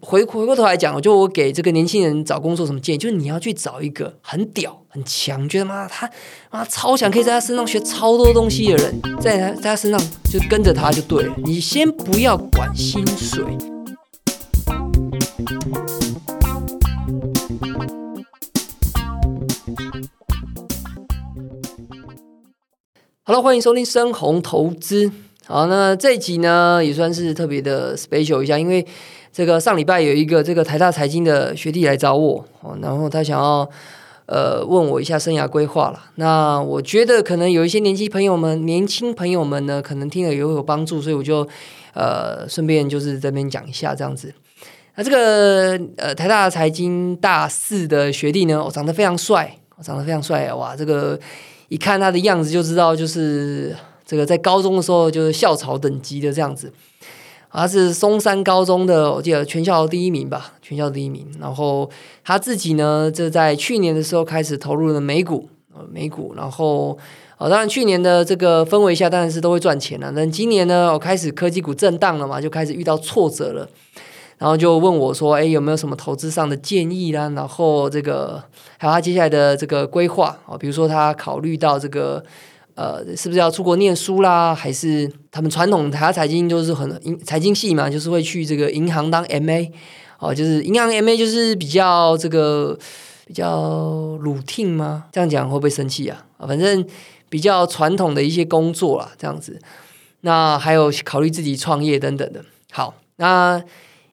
[0.00, 6.10] 回回过头来讲，就我给这个年轻人找工作什么建议，就是你要去找一个很屌、很强，觉得妈他
[6.50, 11.34] 妈超强，可以在他身上学超多东西的人，在他在他身上就跟着他就对了。
[11.44, 13.44] 你先不要管薪水。
[23.24, 25.10] Hello，欢迎收听深红投资。
[25.46, 28.86] 好，那这一集呢也算是特别的 special 一下，因为。
[29.32, 33.68] 这个上礼拜有一个这个台大财经的学弟来找我哦，然后他想要
[34.24, 36.02] 呃问我一下生涯规划了。
[36.14, 41.46] 那我觉得可能有一些年轻朋友们、年轻朋友们呢，可能听了也会有帮助，所以我就
[41.92, 44.32] 呃顺便就是这边讲一下这样子。
[44.94, 50.74] 那这个呃台大财经大四的学弟呢，我长得非常帅，长得非常帅哇！
[50.74, 51.20] 这个
[51.68, 56.72] 一看他的样子就知道，就是这个在高中的时候就是校草等级的这样子。
[57.50, 61.26] 他是松山高中的，我记得全校第一名吧，全校第一名。
[61.40, 61.88] 然后
[62.22, 66.34] 他自己呢，就在去年的时候开始投入了美股，呃，美股。
[66.36, 66.98] 然后，
[67.38, 70.12] 呃，当然去年的这个氛围下，当然是都会赚钱了。
[70.14, 73.66] 但今年呢，我开始科技股震荡了嘛，就开始遇到挫折了。
[74.36, 77.32] 然后就问我说：“哎，有没有什么投资上的建议啦？
[77.34, 78.42] 然后这个
[78.76, 82.22] 还有他接下来的这个规划啊，比如说他考虑到这个。”
[82.76, 84.54] 呃，是不是要出国念书啦？
[84.54, 89.72] 还是他们传统台下财经就是很财经系嘛，就是会去这个银行当 M A
[90.18, 92.78] 哦，就是银行 M A 就是比较这个
[93.26, 95.06] 比较 routine 吗？
[95.10, 96.26] 这样讲会不会生气啊？
[96.46, 96.86] 反正
[97.30, 99.58] 比较传统的一些工作啦，这样子。
[100.20, 102.44] 那还有考虑自己创业等等的。
[102.72, 103.64] 好，那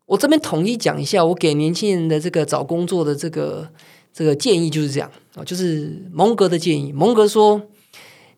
[0.05, 3.67] 我这边统一讲一下，我给年轻人的这个找工作的这个
[4.13, 6.93] 这个建议就是这样啊，就是蒙格的建议。
[6.93, 7.61] 蒙格说。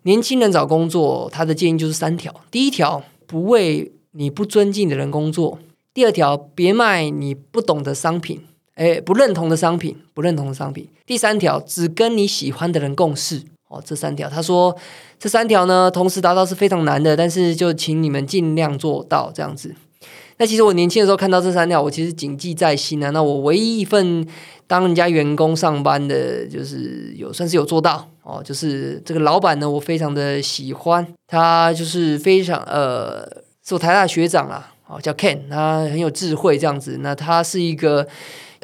[0.05, 5.57] 年轻人找工作，他的建议就是三条：第一条，不为你不尊敬的人工作；
[5.95, 8.41] 第二条，别卖你不懂的商品，
[8.75, 13.41] 哎，不认同的商品，不认同的商品；第三条，只跟你喜欢的人共事。
[13.67, 14.77] 哦，这三条，他说
[15.17, 19.73] 这三条呢，同时达到是非常难的，但是就请你们尽量做到这样子。
[20.37, 23.09] 那其实我年轻的时候看到这三条，我其实谨记在心啊。
[23.09, 24.23] 那我唯一一份
[24.67, 28.41] 当人家员工上班的，就是有算是有做到哦。
[28.43, 33.23] 就是这个老板呢，我非常的喜欢他，就是非常呃，
[33.65, 36.97] 是我台大学长啦，哦，叫 Ken，他很有智慧这样子。
[37.01, 38.05] 那他是一个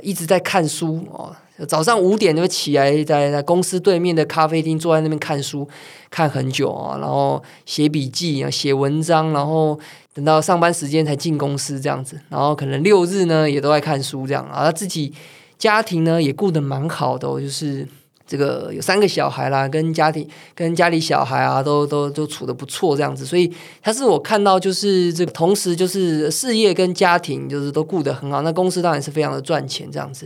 [0.02, 1.34] 一直在看书哦，
[1.66, 5.68] 早上五点就起来，在在公司对面的咖啡厅坐在那边看书，
[6.10, 9.80] 看很久啊，然后写笔记啊，写文章，然后。
[10.14, 14.66] 等到上班时间才进公司这样子，然后可能六日呢也都在看书这样啊。
[14.66, 15.14] 他自己
[15.58, 17.88] 家庭呢也顾得蛮好的，就是
[18.32, 20.26] 这个有三个小孩啦，跟家庭
[20.56, 23.26] 跟家里小孩啊都都都处的不错这样子。
[23.26, 30.26] 所以他是我看到就是这个同时就是事业跟家庭就是都顾得很好，那公司当然是非常的赚钱这样子。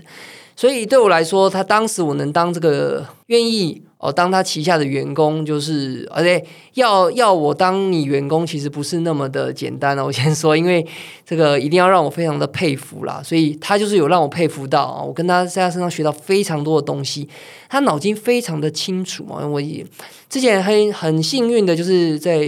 [0.56, 10.06] 所以对我来说，他当时我能当这个愿意哦，当他旗下的员工，就是而且要要我当你员工，其实不是那么的简单哦。
[10.06, 10.86] 我先说，因为
[11.26, 13.22] 这个一定要让我非常的佩服啦。
[13.24, 17.28] 所以他就是有让我佩服到啊，我跟他在他身上学到非常多的东西，
[17.70, 19.48] 他脑筋非常的清楚嘛。
[19.48, 19.86] 我也
[20.30, 22.46] 之前很很幸运的，就是在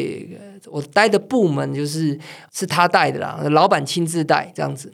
[0.70, 2.20] 我待的部门，就是
[2.54, 4.92] 是他带的啦，老板亲自带这样子。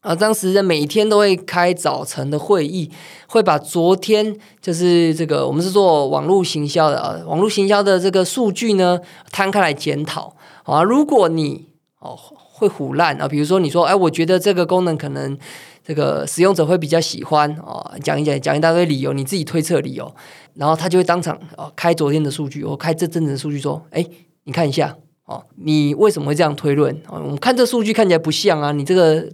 [0.00, 2.90] 啊，当时的每天都会开早晨的会议，
[3.28, 8.98] 会把昨天就是这个我们是做网络行销的啊，网络行销的这个数据呢
[9.30, 10.82] 摊开来检讨啊。
[10.82, 11.66] 如果你
[11.98, 15.36] 哦会唬烂啊，比如说你说哎，我觉得这个功能可能
[15.84, 20.14] 这个使用者会比较喜欢啊，讲一讲讲一大堆理由，你自己推测理由，
[20.54, 24.02] 然后他就会当场哦开昨天的数据，我开这阵子的数据说，哎，
[24.44, 24.96] 你看一下。
[25.30, 26.92] 哦，你为什么会这样推论？
[27.06, 29.24] 哦，我们看这数据看起来不像啊，你这个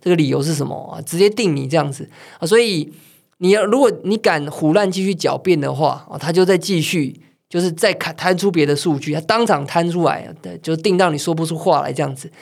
[0.00, 0.96] 这个理由是什么啊？
[1.02, 2.90] 直接定你这样子啊，所以
[3.38, 12.32] 你要如果你敢胡乱继续狡辩的话啊，他就再继续就是再看摊出别的数据，他当场摊出来，对，就定到你说不出话来这样子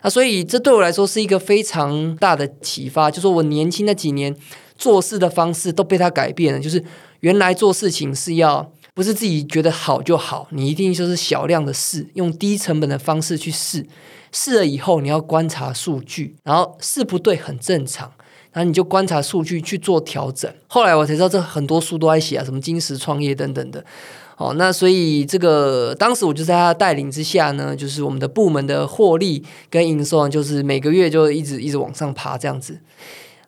[0.00, 4.32] 啊，所以这对我来说是一个非常大的启发，就说我年轻那几年
[4.76, 6.84] 做事的方式都被他改变了，就是
[7.18, 8.70] 原来做事情是要。
[8.94, 13.86] 不是自己觉得好就好，你一定就是小量的试，用低成本的方式去试，
[14.32, 18.12] 试了以后你要观察数据，然后试不对很正常，
[18.52, 20.52] 然后你就观察数据去做调整。
[20.66, 23.84] 后来我才知道，这很多书都在写啊，什么金石创业等等的。
[24.38, 32.80] 哦，那所以这个当时我就在他带领之下呢，就是我们的部门的获利跟营收，就是每个月就一直一直往上爬这样子。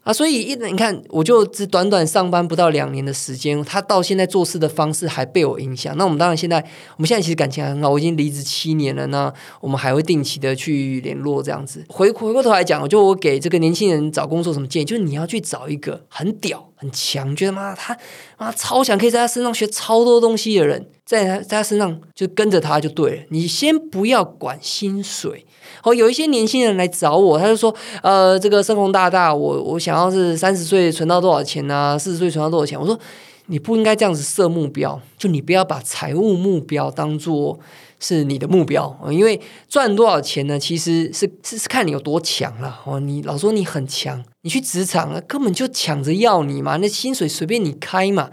[0.05, 5.97] 啊，所以一你看，我就只短短上班不到两年的时间，他到现在做事的方式还被我影响。
[5.97, 6.59] 那我们当然现在，
[6.97, 9.07] 我们现在其实感情很好，我已经离职七年了。
[9.07, 11.83] 那我们还会定期的去联络，这样子。
[11.89, 17.97] 回回过头来讲，我就我给这个年轻人找工作什么建议，就是你要去找一个很屌、很强，觉得妈他
[18.37, 23.23] 妈超强，可以在他身上学超多东西的人，在他在他身上就跟着他就对了。
[23.31, 25.47] 你先不要管薪水。
[25.83, 31.99] 哦，有一些年轻人来找我，他就说，呃，这个深红大大，我我想要是三十岁存到多少钱呢？
[31.99, 32.79] 四十岁存到多少钱？
[32.79, 32.99] 我说，
[33.47, 37.59] 你不应该这样子设目标，就你不要把财务目标当做
[38.01, 42.81] 是你的目标，因为赚多少钱呢，其实是是是看你有多强了。
[42.85, 48.31] 哦，你老说你很强，你去职场啊，根本就抢着要你嘛，那薪水随便你开嘛。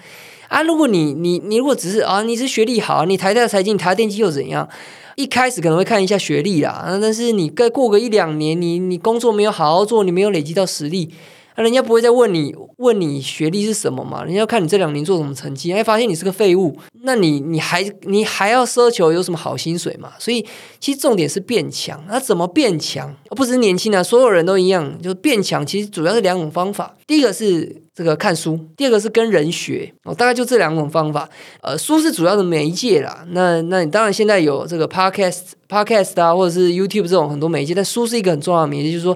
[0.47, 4.67] 啊，如果你你你如果只是啊，你是学历好，你台大财经，台电机又怎样？
[5.15, 11.09] 一开始可能会看一下学历啦，但是你再过个一两年，你你工作没有好好做，你没有累积到实力，
[11.55, 14.23] 那人家不会再问你问你学历是什么嘛？
[14.23, 20.13] 人家要看你这两年做什么成绩，哎，发现你是个废物，那你你还你还要奢求有什么好薪水嘛？
[20.17, 20.45] 所以
[20.79, 23.13] 其实重点是变强，那怎么变强？
[23.31, 25.65] 不是年轻的，所有人都一样，就变强。
[25.65, 27.80] 其实主要是两种方法，第一个是。
[28.01, 31.29] 这个看书，第二个是跟人学哦，大概就这两种方法。
[31.61, 33.23] 呃，书是主要的媒介啦。
[33.29, 39.15] 那那你当然现在有这个 podcast podcast 啊，或者是 YouTube 这种很多媒介，但书是一个很重要的媒介，就是说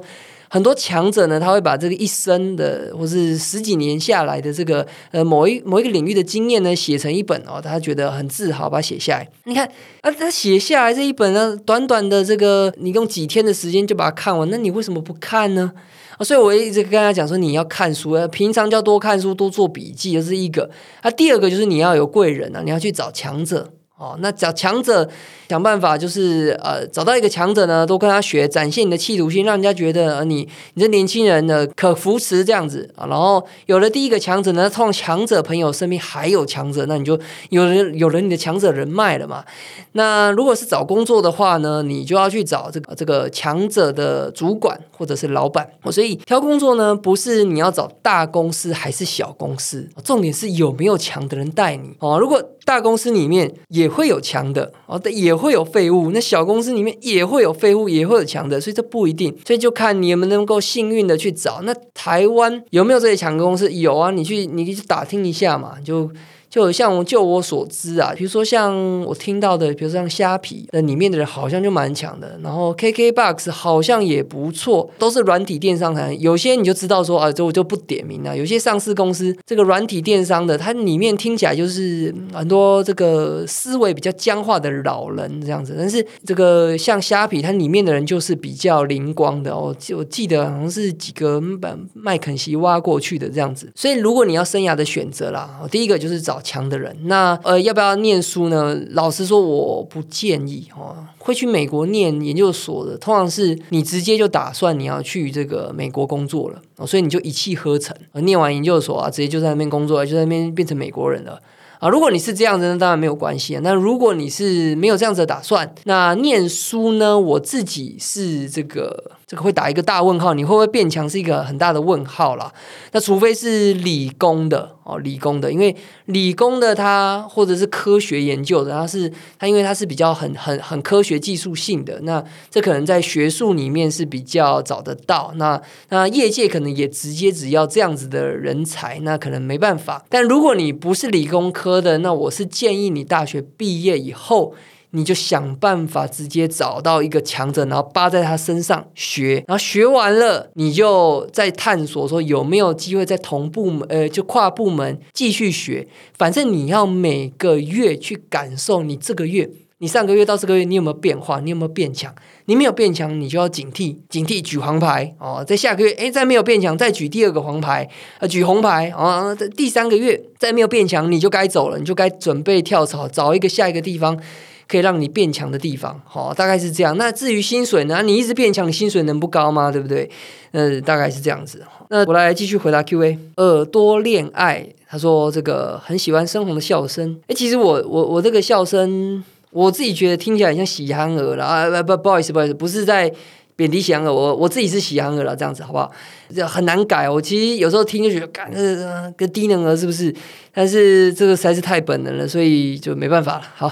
[0.49, 9.27] 很多强者呢，他会把这个一生的或是十几年下来的这个呃某一某一个领域的经验呢，写成一本哦，他觉得很自豪，把它写下来。
[9.45, 9.67] 你看
[10.01, 15.71] 啊，他写下来这一本呢，短短的这个你用几天的时间就把它看完，那你为什么不看呢？
[16.17, 20.69] 啊，所以我一直跟大家讲说，你要看书，平常就要多看书，多做笔记，这是一个。
[21.01, 23.71] 啊，第二个就是你要有贵人啊，你要去找强者。
[23.97, 25.09] 哦，那找强者
[25.47, 33.07] 想办法，就是呃，找到一个强者呢，多跟他学，展现你的企图心，让人家觉得呃，你你这年轻人呢可扶持这样子啊。
[33.07, 37.17] 然后有了第一个强者呢，从强者朋友身边还有强者，那你就
[37.51, 39.45] 有人有了你的强者人脉了嘛。
[39.93, 45.65] 那如果是找工作的话呢，你就要去找这个这个强者的主管或者是老板。
[45.89, 52.19] 所以挑工作呢，不是你要找大公司还是小公司，重点是有没有强的人带你哦。
[52.19, 56.11] 如果大公司里面也会有强的哦，但也会有废物。
[56.11, 59.35] 那小公司里面也会有废物，也会有强的，所以这不一定。
[59.45, 61.61] 所以就看你们能够幸运的去找。
[61.63, 63.71] 那台湾有没有这些强公司？
[63.71, 66.09] 有啊，你去，你去打听一下嘛，就。
[66.55, 75.93] 就像就我所知啊，比如说像我听到的，比如说像虾皮那里面的人好像就蛮强的，然后 KKBOX 好像也不错，都是软体电商。
[76.17, 78.37] 有些你就知道说啊，这我就不点名了。
[78.37, 85.75] 有些上市公司这个软体电商的，它里面听起来就是很多这个思维比较僵化的老人这样子。
[85.77, 89.75] 但是这个像虾皮，它里面的人就是比较灵光的哦。
[89.93, 93.69] 我记得好像是几个把麦肯锡挖过去的这样子。
[93.75, 96.41] 所以如果你要生涯的选择啦，第一个就是找。
[96.45, 98.79] 强的人，那呃，要不要念书呢？
[98.91, 100.95] 老实说，我不建议哦。
[101.17, 111.41] 会去美国念研究所的，通常是你直接就打算你要去这个美国工作了，所以你就一气呵成，念完研究所啊，直接就在那边工作，就在那边变成美国人了。
[111.79, 113.61] 啊，如果你是这样子，那当然没有关系啊。
[113.63, 117.19] 那如果你是没有这样子的打算，那念书呢？
[117.19, 122.53] 我自己是这个这个会打一个大问号，你会不会变强是一个很大的问号啦。
[122.91, 125.75] 那除非是理工的哦，理工的，因为
[126.05, 135.33] 理工的它或者是科学研究的，它是它因为它是比较很很很科学技术性的，那这可能在学术里面是比较找得到。
[135.37, 140.05] 那那业界可能也直接只要这样子的人才，那可能没办法。
[140.07, 144.53] 但如果你不是理工科，的那我是建议你大学毕业以后，
[144.95, 155.85] 你就想办法直接找到一个强者，然后扒在他身上学，然后学完了，你就再探索说有没有机会在同部门，呃，就跨部门继续学。
[156.17, 159.49] 反正你要每个月去感受你这个月。
[159.79, 161.41] 你上个月到这个月，你有没有变化？
[161.41, 162.15] 你有没有变强？
[162.45, 165.43] 你没有变强，你就要警惕，警惕举黄牌哦。
[165.45, 167.87] 在下个月，哎，再没有变强，再举第二个黄牌，
[168.19, 169.35] 呃，举红牌啊。
[169.35, 174.17] 在第三个月，再没有变强，你就该走了，你就该准备跳槽，找一个下一个地方
[174.67, 176.01] 可以让你变强的地方。
[176.05, 176.97] 好，大概是这样。
[176.97, 178.01] 那至于薪水呢？
[178.03, 179.71] 你一直变强，你薪水能不高吗？
[179.71, 180.09] 对不对？
[180.51, 181.63] 呃，大概是这样子。
[181.89, 183.17] 那我来继续回答 Q&A。
[183.37, 187.19] 耳朵恋爱，他说这个很喜欢深红的笑声。
[187.27, 189.23] 哎，其实我我我这个笑声。
[189.51, 191.81] 我自己觉得听起来像喜憨儿了啊！
[191.81, 193.09] 不不好意思不好意思，不是在
[193.55, 195.89] 贬低喜憨儿，我我自己是喜憨儿了，这样子好不好？
[196.35, 197.09] 这很难改。
[197.09, 198.75] 我其实有时候听就觉得，干这
[199.15, 200.13] 个低能儿是不是？
[200.53, 203.43] 但是这个实在是太本能了，所以就没办法了。
[203.55, 203.71] 好，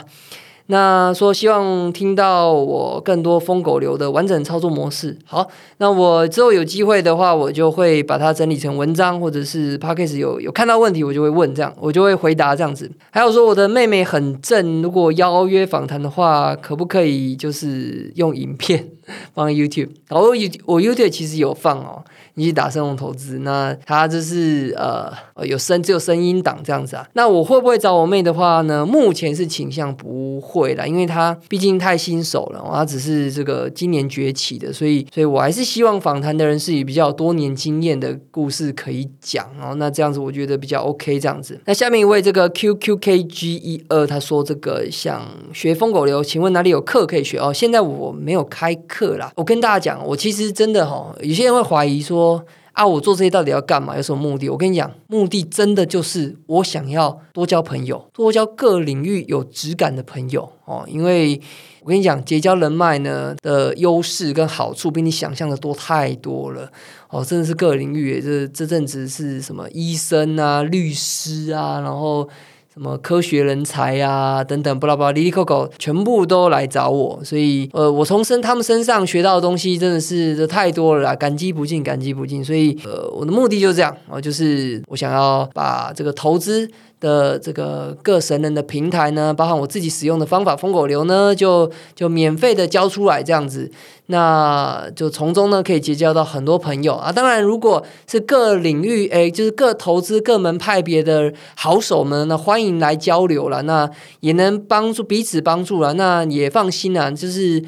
[0.67, 5.17] 那说希望听到我更多疯狗流的完整操作模式。
[5.25, 12.89] 好，那我之后有机会的话，我就会把它整理成文章，或者是 p o d c a s 有有看到问题，我就会问这样，我就会回答这样子。
[13.11, 18.87] 还有说我的妹妹很正，如果邀约访谈的话，可不可以就是用影片
[19.33, 19.89] 放 YouTube？
[20.07, 20.27] 然后
[20.65, 22.03] 我 YouTube 其实有放哦。
[22.35, 25.13] 你去打生龙投资，那它就是呃
[25.45, 27.07] 有声只有声音档这样子啊。
[27.13, 28.83] 那我会不会找我妹的话呢？
[28.83, 39.75] 目前是倾向不会啦，因为她毕竟太新手了，她只是这个今年崛起的，所以所以我还是希望访谈的人是以比较多年经验的故事可以讲哦。
[39.75, 41.61] 那这样子我觉得比较 OK 这样子。
[41.65, 47.53] 那下面一位这个 QQKG 一二他说这个想学疯狗流，请问哪里有课可以学哦？
[47.53, 49.31] 现在我没有开课啦。
[49.35, 52.13] 我跟大家讲，我其实真的哈，有些人会怀疑说。
[52.13, 53.95] 说啊，我做这些到底要干嘛？
[53.95, 54.49] 有什么目的？
[54.49, 60.83] 我跟你讲，目的真的就是我想要多交朋友，多交各领域有质感的朋友哦。
[60.87, 61.39] 因为
[61.81, 66.71] 我跟你讲，结交人脉呢的优势跟好处，比你想象的多太多了
[67.09, 67.23] 哦。
[67.23, 72.29] 真的是各领域，这这阵子是什么医生啊、律师啊，然后。
[72.73, 82.43] 什么科学人才呀，等等，巴拉巴拉，里里扣扣，全部都来找我，所以，呃，我从身他们身上学到的东西真的是这太多了啦，感激不尽，感激不尽。
[82.43, 86.67] 所以，呃，我的目的就是这样，啊，就是我想要把这个投资。
[87.03, 93.69] 的这个各神人的平台呢，包含我自己使用的方法，疯狗流呢，就就免费的交出来这样子，
[94.05, 97.11] 那就从中呢可以结交到很多朋友啊。
[97.11, 103.89] 当然，如果是各领域诶，就是各投资各门派别的好手们，那欢迎来交流了，那
[104.21, 107.61] 也能帮助彼此帮助了，那也放心啊，就是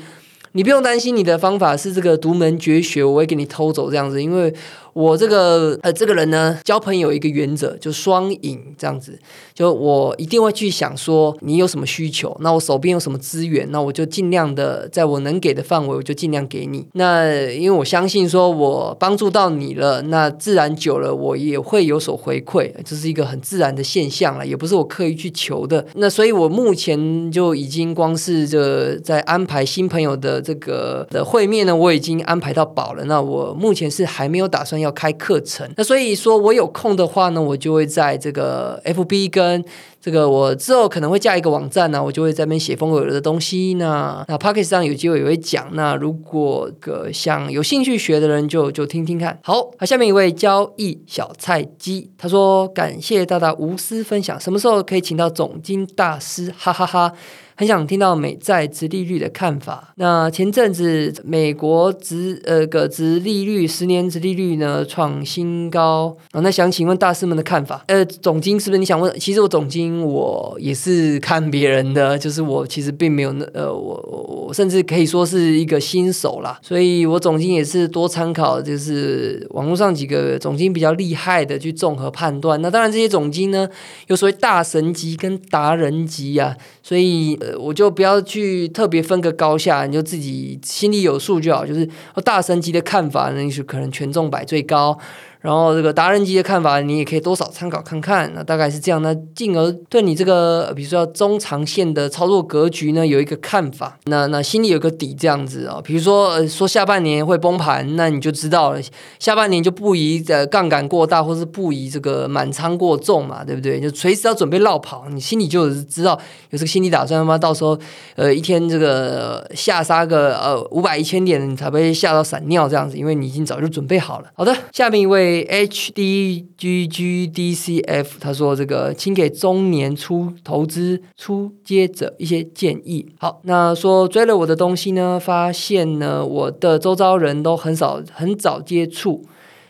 [0.53, 4.53] 你不用担心你的方法是这个独门绝学，我会给你偷走这样子，因为。
[4.95, 9.19] 我这个呃，这个人呢，交朋友一个原则就双赢这样子，
[9.53, 16.87] 就我一定会去想说你有什么需求，那我手边有什么资源，那我就尽量的在我能给的范围，我就尽量给你。
[16.93, 25.85] 那因为我相信说我帮助到你了，那自然久了我也会有所回馈，这是一个很自然的现象了，也不是我刻意去求的。
[25.95, 33.03] 那所以我目前就已经光是这在安排新朋友的这个的会面呢，我已经安排到饱了。
[33.03, 34.84] 那我目前是还没有打算要。
[34.85, 39.65] 要开课程，那所以说我有空的话呢，我就会在这个 FB 跟
[39.99, 43.73] 这个我之后可能会架一个网站呢，我就会在那边写风格的东西。
[43.73, 45.67] 那那 p o c k e t 上有机会也会讲。
[45.73, 49.39] 那如果个想有兴趣学的人，就就听听看。
[49.43, 56.53] 好，那下面一位交易小菜鸡，他说感谢大大无私分享，什么时候可以请到总经大师？
[56.55, 57.11] 哈哈哈。
[57.57, 59.93] 很想听到美债殖利率的看法。
[59.95, 67.83] 那前阵子美国殖呃个殖利率十年殖利率呢创新高啊，那想请问大师们的看法？
[67.87, 69.17] 呃，总经是不是你想问？
[69.17, 82.61] 其实我总经我也是看别人的，就是我其实并没有那呃我我甚至可以说是一个新手啦，所以我总经也是多参考，就是网络上几个总经比较厉害的去综合判断。
[82.61, 83.65] 那当然这些总经呢
[84.07, 87.39] 有所谓大神级跟达人级啊，所以。
[87.59, 91.65] 我就不要去特别分个高下，你就自己心里有数就好。
[91.65, 91.87] 就是
[92.23, 94.97] 大神级的看法，那是可能权重摆最高。
[95.45, 98.99] 然后这个达人级的看法，你也可以多少参考看看，那大概是这样。
[99.03, 103.95] 那进而对你这个，比如说中长线的操作格局呢，有一个看法。
[104.05, 105.79] 那那心里有个底，这样子啊。
[105.83, 108.81] 比如说呃说下半年会崩盘，那你就知道了，
[109.19, 113.79] 下半年就不宜呃杠杆过大，或是不宜这个满仓过重嘛，对不对？
[113.79, 117.37] 就随时要准备绕跑，你心里就知道有这个心理打算吗？
[117.37, 117.77] 到时候
[118.15, 124.25] 呃一天这个下杀个呃五百一千点，你才被吓到闪尿这样子，因为你已经早就准备好了。
[124.33, 125.34] 好的，下面一位。
[125.43, 139.23] H D G G D C F，他说：“这个，请给中年初投资初阶者一些建议。”好，那说追了我的东西呢，发现呢，我的周遭人都很少很早接触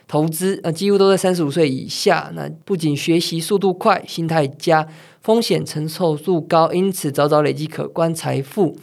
[0.07, 2.31] 投资，呃，几乎都在三十五岁以下。
[2.35, 4.87] 那不仅学习速度快，心态佳，
[5.21, 8.77] 风险承受度高，因此早早累积可观财富。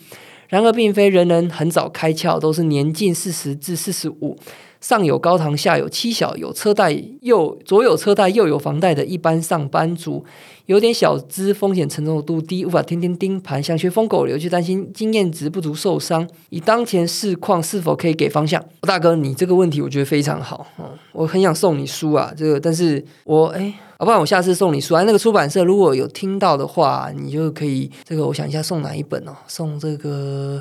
[0.49, 4.37] 然而，并非人人很早开窍，都是年近四十至四十五。
[4.83, 10.25] 上有高堂，下有妻小，有车贷，右左有车贷，右有房贷的一般上班族，
[10.67, 16.29] 有点小资，风险承受度低，无法天天盯盘，想学疯狗流，却担心经验值不足受伤。
[16.51, 18.61] 以当前市况，是否可以给方向？
[18.81, 20.67] 大哥，你这个问题我觉得非常好，
[21.13, 25.05] 我很想送你书啊，这个，但是我哎，要不然我下次送你书啊。
[25.05, 29.33] 那个出版社如果有听到的话，你就可以这个，我想一下送哪一本哦？
[29.47, 30.61] 送这个。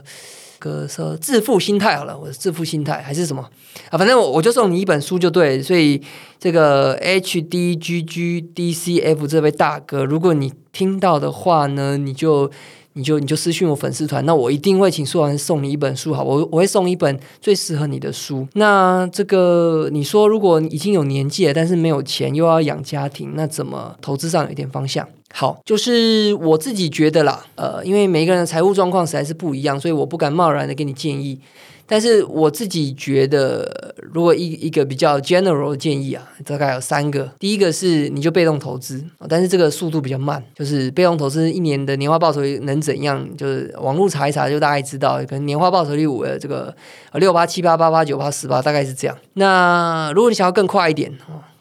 [0.62, 3.42] 个说致富心态好了，我的致富心态还是什么
[3.90, 3.98] 啊？
[3.98, 5.62] 反正我我就送你一本书就对。
[5.62, 6.02] 所以
[6.40, 12.50] 这个 H D G G D C F 这位大哥，如果你听到的话呢，你就
[12.94, 18.48] 你就你就私信我粉丝团，那我一定会请苏老师送你一本书，好，我我会送一本最适合你的书。
[18.54, 25.08] 那这个你说，如果已经有年纪了，但是没有钱又要养家庭，那怎么投资上有一点方向？
[25.34, 31.40] 好，就是我自己觉得啦，呃，因为每个人的财务状况实在是不一样，所以我不敢贸然的给你建议。
[31.88, 37.30] 但是我自己觉得，如果一一个比较 general 的建议啊，大概有三个。
[37.38, 43.28] 第一个是你就被动投资，但是这个速度比较慢，就是被动投资一年的年化报酬率能怎样？
[43.36, 46.74] 就是网络查一查就大概知道，可能年化报酬率五这个
[47.16, 49.18] 六八七八八八九八十八，大概是这样。
[49.34, 51.12] 那如果你想要更快一点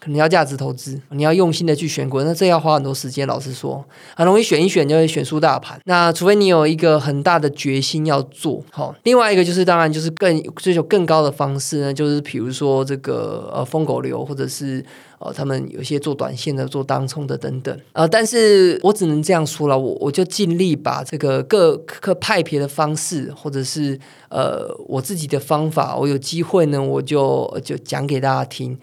[0.03, 3.27] 可能要价值投资，你要用心的去选股，那这要花很多时间。
[3.27, 5.79] 老实说，很容易选一选就会选输大盘。
[5.85, 8.95] 那除非你有一个很大的决心要做好。
[9.03, 14.83] 另外一个就是，当然就是更追求更高的方式呢，就是比如说这个呃疯狗流，或者是
[15.19, 17.79] 呃他们有些做短线的、做当冲的等等。
[17.93, 28.75] 呃，但是我只能这样说了，我我就尽力把这个各各派别的方式，或者是呃我自己的方法，我有机会呢，我就就讲给大家听。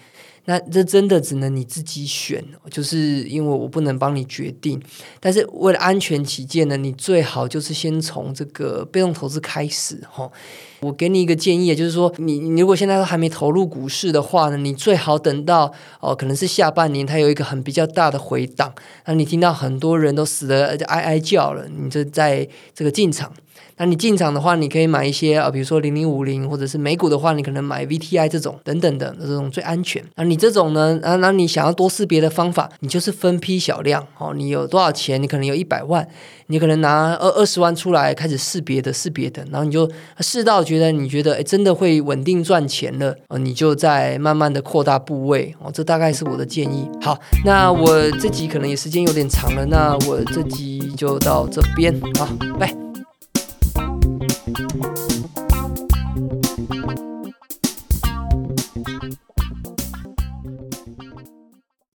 [0.50, 4.81] 那这真的只能你自己选，就是因为我不能帮你决定。
[5.21, 10.31] 但是为了安全起见呢，你最好就是先从这个被动投资开始哈。
[10.81, 18.73] 我给你一个建议，就是说你你如果现在都还没投入股市的话呢，你最好等到哦，可能是下半年它有一个很比较大的回档，
[19.05, 23.31] 那你听到很多人都死的哀哀叫了，你就在这个进场。
[23.78, 30.04] 那你进场的话，你可以买一些啊，比如说零零五零，或者是美股的话，你可能买 VTI 这种等等的这种最安全。
[30.16, 34.35] 那你这种呢，啊，那你想要多识别的方法，你就是分批小量哦。
[34.35, 35.23] 你有多少钱？
[35.23, 36.06] 你可能有一百万，
[36.49, 39.88] 你可能拿二二十万出来开始识别的识别的，然后你就
[40.20, 45.70] 试到觉得你觉得哎真的会稳定赚钱了哦，你就再慢慢的扩大部位哦。
[45.73, 46.88] 这大概是我的建议。
[47.00, 52.88] 好，那我这集可能也时间有点长了，那我这集就到这边好，拜。